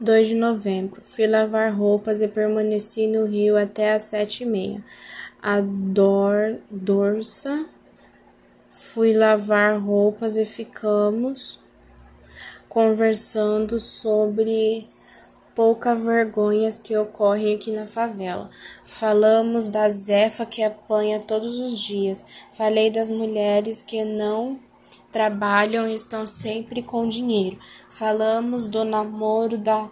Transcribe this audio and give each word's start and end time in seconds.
2 0.00 0.28
de 0.28 0.34
novembro. 0.34 1.00
Fui 1.04 1.26
lavar 1.26 1.72
roupas 1.72 2.20
e 2.20 2.28
permaneci 2.28 3.06
no 3.06 3.24
rio 3.26 3.56
até 3.56 3.92
às 3.92 4.04
sete 4.04 4.42
e 4.42 4.46
meia. 4.46 4.84
A 5.42 5.60
dor, 5.60 6.58
dorsa. 6.70 7.66
Fui 8.72 9.12
lavar 9.12 9.78
roupas 9.78 10.36
e 10.36 10.44
ficamos 10.44 11.60
conversando 12.68 13.78
sobre 13.78 14.88
pouca 15.54 15.94
vergonhas 15.94 16.80
que 16.80 16.96
ocorrem 16.96 17.54
aqui 17.54 17.70
na 17.70 17.86
favela. 17.86 18.50
Falamos 18.84 19.68
da 19.68 19.88
Zefa 19.88 20.44
que 20.44 20.62
apanha 20.62 21.20
todos 21.20 21.58
os 21.58 21.78
dias. 21.78 22.26
Falei 22.52 22.90
das 22.90 23.10
mulheres 23.10 23.82
que 23.82 24.04
não 24.04 24.58
trabalham 25.14 25.86
e 25.86 25.94
estão 25.94 26.26
sempre 26.26 26.82
com 26.82 27.08
dinheiro. 27.08 27.56
Falamos 27.88 28.66
do 28.66 28.84
namoro 28.84 29.56
da 29.56 29.88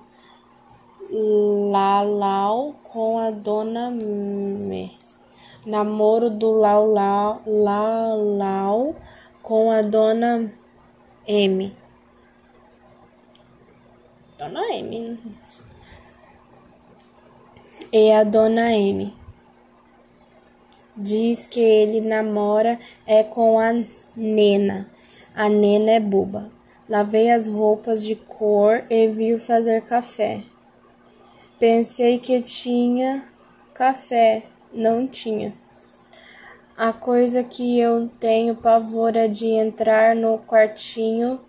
Lalau 1.70 2.74
com 2.82 3.18
a 3.18 3.30
dona 3.30 3.88
Me. 3.88 4.98
Namoro 5.64 6.28
do 6.28 6.50
Lalau, 6.50 7.40
Lalau 7.46 8.96
com 9.40 9.70
a 9.70 9.80
dona 9.80 10.52
M. 11.24 11.72
Dona 14.36 14.74
M. 14.74 15.20
E 17.92 18.10
a 18.10 18.24
dona 18.24 18.72
M. 18.72 19.14
Diz 20.96 21.46
que 21.46 21.60
ele 21.60 22.00
namora 22.00 22.76
é 23.06 23.22
com 23.22 23.60
a 23.60 23.72
Nena. 24.16 24.90
A 25.34 25.48
Nena 25.48 25.92
é 25.92 26.00
boba. 26.00 26.50
Lavei 26.86 27.30
as 27.30 27.46
roupas 27.46 28.04
de 28.04 28.14
cor 28.14 28.84
e 28.90 29.08
vir 29.08 29.40
fazer 29.40 29.80
café. 29.82 30.42
Pensei 31.58 32.18
que 32.18 32.42
tinha 32.42 33.24
café, 33.72 34.42
não 34.72 35.06
tinha. 35.06 35.54
A 36.76 36.92
coisa 36.92 37.42
que 37.42 37.78
eu 37.80 38.10
tenho 38.20 38.56
pavor 38.56 39.16
é 39.16 39.26
de 39.26 39.46
entrar 39.46 40.14
no 40.14 40.38
quartinho 40.38 41.40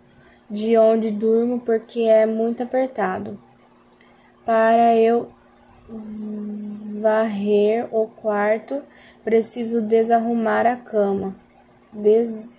de 0.49 0.77
onde 0.77 1.11
durmo 1.11 1.59
porque 1.59 2.01
é 2.01 2.25
muito 2.25 2.63
apertado. 2.63 3.37
Para 4.45 4.95
eu 4.95 5.29
varrer 7.01 7.87
o 7.91 8.07
quarto, 8.07 8.81
preciso 9.23 9.81
desarrumar 9.81 10.65
a 10.65 10.77
cama. 10.77 11.35
Des 11.91 12.49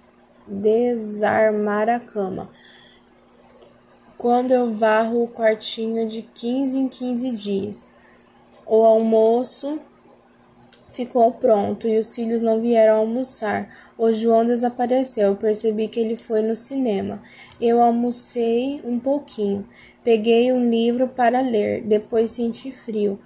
desarmar 0.47 1.89
a 1.89 1.99
cama. 1.99 2.51
Quando 4.17 4.53
eu 4.53 4.73
varro 4.73 5.23
o 5.23 5.29
quartinho 5.29 6.07
de 6.07 6.23
15 6.23 6.79
em 6.79 6.89
15 6.89 7.31
dias. 7.33 7.87
O 8.67 8.83
almoço 8.83 9.79
ficou 10.91 11.33
pronto 11.33 11.89
e 11.89 11.99
os 11.99 12.15
filhos 12.15 12.41
não 12.41 12.61
vieram 12.61 12.99
almoçar. 12.99 13.69
O 13.99 14.13
João 14.13 14.45
desapareceu. 14.45 15.37
Percebi 15.37 15.89
que 15.89 16.01
ele 16.01 16.17
foi 16.17 16.41
no 16.41 16.57
cinema. 16.57 17.21
Eu 17.61 17.83
almocei 17.83 18.81
um 18.85 18.99
pouquinho. 18.99 19.69
Peguei 20.03 20.53
um 20.53 20.71
livro 20.71 21.09
para 21.09 21.41
ler. 21.41 21.83
Depois 21.83 22.31
senti 22.31 22.73
frio. 22.73 23.19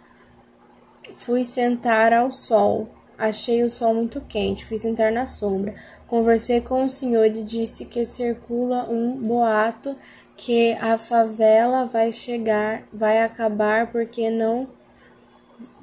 Fui 1.15 1.45
sentar 1.45 2.13
ao 2.13 2.33
sol. 2.33 2.89
Achei 3.19 3.65
o 3.65 3.71
sol 3.71 3.93
muito 3.93 4.21
quente. 4.21 4.65
Fui 4.65 4.79
sentar 4.79 5.11
na 5.11 5.27
sombra. 5.27 5.75
Conversei 6.07 6.61
com 6.61 6.85
o 6.85 6.89
senhor 6.89 7.27
e 7.27 7.43
disse 7.43 7.85
que 7.85 8.05
circula 8.05 8.89
um 8.89 9.17
boato 9.17 9.97
que 10.37 10.73
a 10.75 10.97
favela 10.97 11.85
vai 11.85 12.13
chegar, 12.13 12.85
vai 12.93 13.21
acabar 13.23 13.91
porque 13.91 14.31
não 14.31 14.69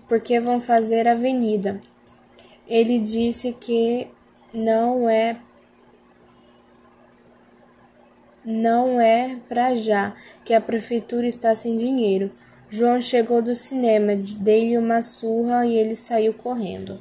porque 0.08 0.40
vão 0.40 0.62
fazer 0.62 1.08
avenida. 1.08 1.82
Ele 2.68 3.00
disse 3.00 3.52
que 3.52 4.08
não 4.54 5.10
é 5.10 5.38
não 8.46 9.02
é 9.02 9.38
para 9.50 9.76
já, 9.76 10.14
que 10.46 10.54
a 10.54 10.62
prefeitura 10.62 11.28
está 11.28 11.54
sem 11.54 11.76
dinheiro. 11.76 12.32
João 12.70 13.02
chegou 13.02 13.42
do 13.42 13.56
cinema, 13.56 14.16
dei-lhe 14.16 14.78
uma 14.78 15.02
surra 15.02 15.66
e 15.66 15.76
ele 15.76 15.96
saiu 15.96 16.34
correndo. 16.34 17.00